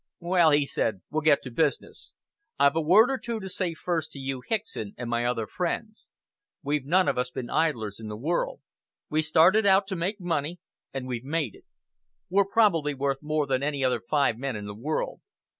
[0.19, 2.13] "Well," he said, "we'll get to business.
[2.57, 6.09] I've a word or two to say first to you, Hickson, and my other friends.
[6.63, 8.61] We've none of us been idlers in the world.
[9.11, 10.59] We started out to make money,
[10.91, 11.65] and we've made it.
[12.31, 15.21] We're probably worth more than any other five men in the world.